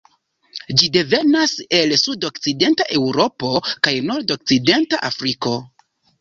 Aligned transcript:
Ĝi 0.81 0.87
devenas 0.93 1.53
el 1.79 1.93
sudokcidenta 2.03 2.87
Eŭropo 3.01 3.53
kaj 3.89 3.95
nordokcidenta 4.09 5.03
Afriko. 5.13 5.55